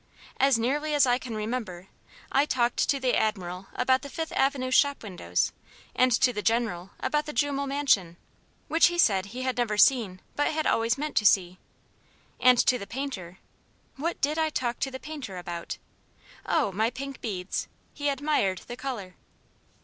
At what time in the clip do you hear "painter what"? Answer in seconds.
12.87-14.19